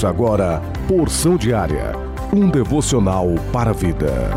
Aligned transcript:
Ouça 0.00 0.08
agora 0.08 0.62
Porção 0.88 1.36
Diária, 1.36 1.92
um 2.32 2.48
devocional 2.48 3.26
para 3.52 3.68
a 3.68 3.74
vida. 3.74 4.30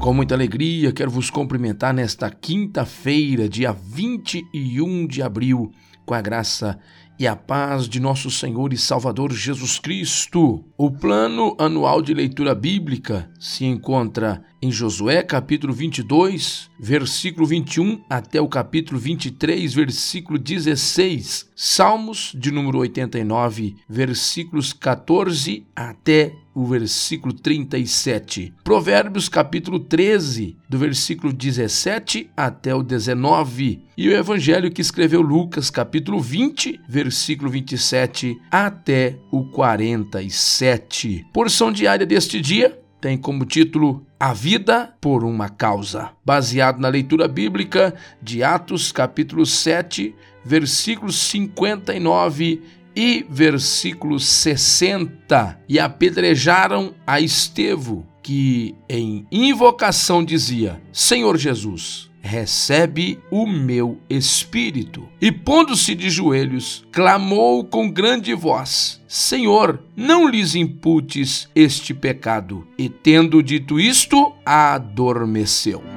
Com 0.00 0.12
muita 0.12 0.34
alegria, 0.34 0.90
quero 0.90 1.12
vos 1.12 1.30
cumprimentar 1.30 1.94
nesta 1.94 2.28
quinta-feira, 2.28 3.48
dia 3.48 3.72
21 3.72 5.06
de 5.06 5.22
abril, 5.22 5.70
com 6.04 6.12
a 6.12 6.20
graça 6.20 6.76
e 7.18 7.26
a 7.26 7.36
paz 7.36 7.88
de 7.88 8.00
nosso 8.00 8.30
Senhor 8.30 8.72
e 8.72 8.76
Salvador 8.76 9.32
Jesus 9.32 9.78
Cristo. 9.78 10.64
O 10.76 10.90
plano 10.90 11.56
anual 11.58 12.02
de 12.02 12.12
leitura 12.12 12.54
bíblica 12.54 13.30
se 13.38 13.64
encontra 13.64 14.42
em 14.60 14.70
Josué 14.70 15.22
capítulo 15.22 15.72
22, 15.72 16.70
versículo 16.78 17.46
21 17.46 18.02
até 18.08 18.40
o 18.40 18.48
capítulo 18.48 18.98
23, 18.98 19.74
versículo 19.74 20.38
16. 20.38 21.50
Salmos 21.54 22.32
de 22.34 22.50
número 22.50 22.78
89, 22.78 23.76
versículos 23.88 24.72
14 24.72 25.66
até 25.76 26.43
o 26.54 26.64
versículo 26.64 27.34
37. 27.34 28.54
Provérbios 28.62 29.28
capítulo 29.28 29.80
13, 29.80 30.56
do 30.68 30.78
versículo 30.78 31.32
17 31.32 32.30
até 32.36 32.74
o 32.74 32.82
19. 32.82 33.82
E 33.96 34.08
o 34.08 34.12
evangelho 34.12 34.70
que 34.70 34.80
escreveu 34.80 35.20
Lucas 35.20 35.68
capítulo 35.68 36.20
20, 36.20 36.80
versículo 36.88 37.50
27 37.50 38.40
até 38.50 39.18
o 39.30 39.44
47. 39.44 41.26
Porção 41.32 41.72
diária 41.72 42.06
deste 42.06 42.40
dia 42.40 42.78
tem 43.00 43.18
como 43.18 43.44
título 43.44 44.06
A 44.18 44.32
Vida 44.32 44.94
por 44.98 45.24
uma 45.24 45.50
Causa, 45.50 46.12
baseado 46.24 46.78
na 46.78 46.88
leitura 46.88 47.28
bíblica 47.28 47.94
de 48.22 48.42
Atos, 48.42 48.90
capítulo 48.90 49.44
7, 49.44 50.14
versículos 50.42 51.16
59 51.16 52.62
e 52.94 53.24
versículo 53.28 54.18
60. 54.18 55.60
E 55.68 55.78
apedrejaram 55.78 56.94
a 57.06 57.20
Estevão, 57.20 58.06
que 58.22 58.74
em 58.88 59.26
invocação 59.30 60.24
dizia: 60.24 60.80
Senhor 60.92 61.36
Jesus, 61.36 62.10
recebe 62.24 63.18
o 63.30 63.46
meu 63.46 64.00
espírito. 64.08 65.06
E 65.20 65.30
pondo-se 65.30 65.94
de 65.94 66.08
joelhos, 66.08 66.84
clamou 66.90 67.64
com 67.64 67.90
grande 67.90 68.32
voz: 68.32 69.00
Senhor, 69.06 69.82
não 69.94 70.26
lhes 70.26 70.54
imputes 70.54 71.48
este 71.54 71.92
pecado. 71.92 72.66
E 72.78 72.88
tendo 72.88 73.42
dito 73.42 73.78
isto, 73.78 74.32
adormeceu. 74.44 75.93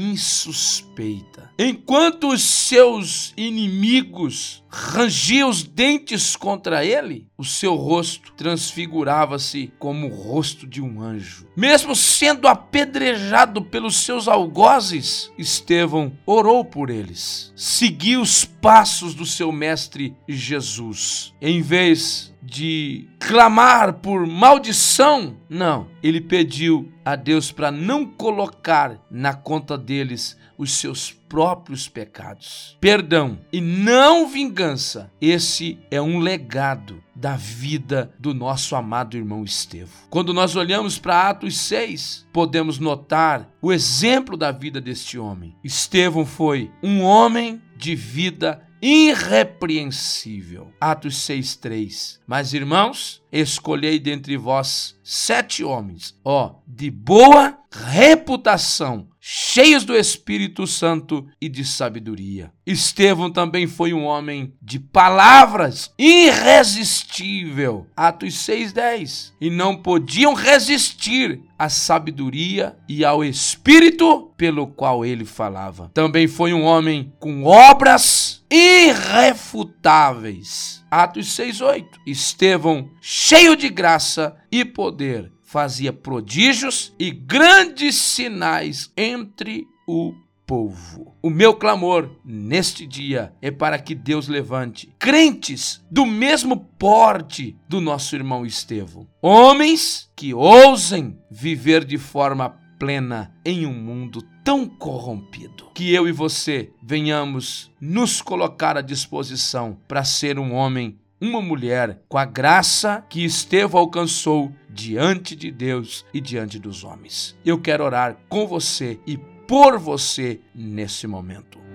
Enquanto 1.58 2.30
os 2.30 2.42
seus 2.44 3.34
inimigos 3.36 4.64
rangiam 4.70 5.50
os 5.50 5.64
dentes 5.64 6.36
contra 6.36 6.86
ele, 6.86 7.28
o 7.38 7.44
seu 7.44 7.76
rosto 7.76 8.34
transfigurava-se 8.34 9.72
como 9.80 10.08
o 10.08 10.14
rosto 10.14 10.68
de 10.68 10.82
um 10.82 11.02
anjo. 11.02 11.48
Mesmo 11.56 11.96
sendo 11.96 12.48
apedrejado 12.48 13.62
pelos 13.62 13.98
seus 13.98 14.28
algozes, 14.28 15.32
Estevão 15.38 16.12
orou 16.26 16.64
por 16.64 16.90
eles, 16.90 17.52
seguiu 17.56 18.22
os 18.22 18.46
passos 18.46 19.14
do 19.14 19.26
seu 19.26 19.52
mestre 19.52 20.16
Jesus. 20.28 21.34
Em 21.42 21.62
vez 21.62 22.34
de 22.48 23.10
clamar 23.20 23.96
por 23.96 24.26
maldição, 24.26 25.36
não, 25.50 25.88
ele 26.02 26.22
pediu 26.22 26.90
a 27.04 27.14
Deus 27.14 27.52
para 27.52 27.70
não 27.72 28.06
colocar 28.06 29.06
na 29.12 29.34
conta 29.34 29.78
deles 29.78 30.38
os 30.58 30.72
seus 30.72 31.12
próprios 31.12 31.90
pecados. 31.90 32.78
Perdão 32.80 33.40
e 33.52 33.60
não 33.60 34.28
vingança. 34.28 35.12
Esse 35.20 35.78
é 35.92 36.02
um 36.02 36.20
legado 36.20 37.04
da 37.14 37.36
vida 37.36 38.14
do 38.18 38.34
nosso 38.34 38.76
amado 38.76 39.18
irmão 39.18 39.44
Estevão. 39.44 39.94
Quando 40.10 40.34
nós 40.34 40.56
olhamos 40.56 40.98
para 40.98 41.30
Atos 41.30 41.58
6, 41.58 42.28
podemos 42.32 42.80
notar 42.80 43.50
o 43.62 43.74
exemplo 43.74 44.38
da 44.38 44.52
vida 44.52 44.80
deste 44.80 45.20
homem. 45.20 45.54
Estevão 45.64 46.26
foi 46.26 46.72
um 46.82 47.02
homem 47.02 47.62
de 47.76 47.94
vida 47.94 48.67
irrepreensível. 48.82 50.72
Atos 50.80 51.18
6:3. 51.26 52.20
Mas 52.28 52.54
irmãos, 52.54 53.22
escolhei 53.32 54.00
dentre 54.00 54.38
vós 54.38 54.96
sete 55.04 55.64
homens, 55.64 56.16
ó, 56.24 56.56
de 56.68 56.92
boa 56.92 57.58
reputação, 57.72 59.08
cheios 59.20 59.84
do 59.84 59.96
Espírito 59.96 60.66
Santo 60.66 61.28
e 61.40 61.50
de 61.50 61.64
sabedoria. 61.64 62.52
Estevão 62.66 63.32
também 63.32 63.68
foi 63.68 63.94
um 63.94 64.04
homem 64.04 64.54
de 64.62 64.80
palavras 64.80 65.94
irresistível. 65.98 67.88
Atos 67.96 68.36
6:10. 68.46 69.34
E 69.40 69.50
não 69.50 69.76
podiam 69.76 70.34
resistir 70.34 71.42
à 71.58 71.70
sabedoria 71.70 72.78
e 72.88 73.04
ao 73.04 73.24
espírito 73.24 74.32
pelo 74.38 74.68
qual 74.68 75.06
ele 75.06 75.26
falava. 75.26 75.92
Também 75.94 76.28
foi 76.28 76.54
um 76.54 76.64
homem 76.64 77.14
com 77.20 77.44
obras 77.44 78.37
irrefutáveis. 78.50 80.84
Atos 80.90 81.28
6:8. 81.36 82.00
Estevão, 82.06 82.90
cheio 83.02 83.56
de 83.56 83.70
graça 83.70 84.36
e 84.52 84.66
poder, 84.66 85.32
fazia 85.44 85.94
prodígios 85.94 86.94
e 87.00 87.12
grandes 87.12 87.96
sinais 87.96 88.92
entre 88.96 89.66
o 89.88 90.14
povo. 90.46 91.16
O 91.22 91.30
meu 91.30 91.54
clamor 91.54 92.10
neste 92.24 92.88
dia 92.88 93.34
é 93.42 93.52
para 93.52 93.78
que 93.78 93.94
Deus 93.94 94.30
levante 94.30 94.90
crentes 94.98 95.84
do 95.92 96.06
mesmo 96.06 96.56
porte 96.80 97.58
do 97.68 97.82
nosso 97.82 98.16
irmão 98.16 98.46
Estevão, 98.46 99.06
homens 99.22 100.10
que 100.16 100.34
ousem 100.34 101.20
viver 101.30 101.84
de 101.84 101.98
forma 101.98 102.58
plena 102.78 103.34
em 103.44 103.66
um 103.66 103.74
mundo 103.74 104.22
tão 104.44 104.68
corrompido. 104.68 105.66
Que 105.74 105.94
eu 105.94 106.08
e 106.08 106.12
você 106.12 106.72
venhamos 106.82 107.72
nos 107.80 108.22
colocar 108.22 108.78
à 108.78 108.82
disposição 108.82 109.78
para 109.88 110.04
ser 110.04 110.40
um 110.40 110.54
homem, 110.54 110.98
uma 111.20 111.42
mulher 111.42 112.02
com 112.08 112.18
a 112.18 112.26
graça 112.26 113.04
que 113.10 113.24
Estevão 113.24 113.82
alcançou 113.82 114.52
diante 114.70 115.36
de 115.36 115.52
Deus 115.52 116.06
e 116.14 116.22
diante 116.22 116.60
dos 116.60 116.84
homens. 116.84 117.36
Eu 117.46 117.60
quero 117.60 117.84
orar 117.84 118.18
com 118.30 118.48
você 118.48 119.00
e 119.06 119.18
por 119.18 119.80
você 119.80 120.40
nesse 120.54 121.08
momento. 121.08 121.67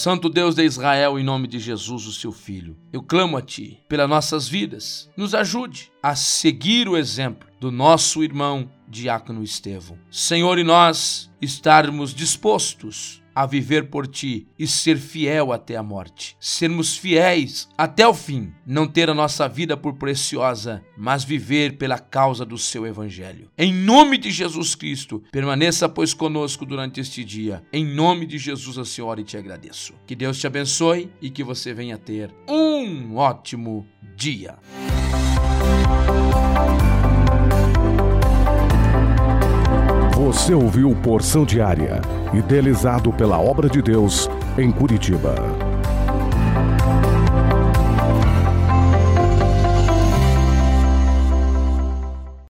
Santo 0.00 0.30
Deus 0.30 0.54
de 0.54 0.64
Israel, 0.64 1.18
em 1.18 1.22
nome 1.22 1.46
de 1.46 1.58
Jesus, 1.58 2.06
o 2.06 2.12
seu 2.12 2.32
Filho, 2.32 2.74
eu 2.90 3.02
clamo 3.02 3.36
a 3.36 3.42
Ti, 3.42 3.78
pelas 3.86 4.08
nossas 4.08 4.48
vidas, 4.48 5.10
nos 5.14 5.34
ajude 5.34 5.92
a 6.02 6.14
seguir 6.14 6.88
o 6.88 6.96
exemplo 6.96 7.46
do 7.60 7.70
nosso 7.70 8.24
irmão 8.24 8.70
Diácono 8.88 9.44
Estevão. 9.44 9.98
Senhor, 10.10 10.58
e 10.58 10.64
nós 10.64 11.30
estarmos 11.38 12.14
dispostos 12.14 13.19
a 13.34 13.46
viver 13.46 13.88
por 13.90 14.06
ti 14.06 14.46
e 14.58 14.66
ser 14.66 14.96
fiel 14.96 15.52
até 15.52 15.76
a 15.76 15.82
morte. 15.82 16.36
Sermos 16.40 16.96
fiéis 16.96 17.68
até 17.76 18.06
o 18.06 18.14
fim, 18.14 18.52
não 18.66 18.86
ter 18.86 19.08
a 19.10 19.14
nossa 19.14 19.48
vida 19.48 19.76
por 19.76 19.94
preciosa, 19.94 20.82
mas 20.96 21.24
viver 21.24 21.76
pela 21.76 21.98
causa 21.98 22.44
do 22.44 22.58
seu 22.58 22.86
evangelho. 22.86 23.50
Em 23.56 23.72
nome 23.72 24.18
de 24.18 24.30
Jesus 24.30 24.74
Cristo, 24.74 25.22
permaneça 25.30 25.88
pois 25.88 26.14
conosco 26.14 26.64
durante 26.64 27.00
este 27.00 27.24
dia. 27.24 27.62
Em 27.72 27.84
nome 27.84 28.26
de 28.26 28.38
Jesus, 28.38 28.78
a 28.78 28.84
Senhora, 28.84 29.20
e 29.20 29.24
te 29.24 29.36
agradeço. 29.36 29.94
Que 30.06 30.14
Deus 30.14 30.38
te 30.38 30.46
abençoe 30.46 31.10
e 31.20 31.30
que 31.30 31.44
você 31.44 31.72
venha 31.72 31.98
ter 31.98 32.34
um 32.48 33.16
ótimo 33.16 33.86
dia. 34.16 34.56
Você 40.40 40.54
ouviu 40.54 40.96
Porção 41.02 41.44
Diária, 41.44 42.00
idealizado 42.32 43.12
pela 43.12 43.38
Obra 43.38 43.68
de 43.68 43.82
Deus 43.82 44.26
em 44.56 44.72
Curitiba. 44.72 45.34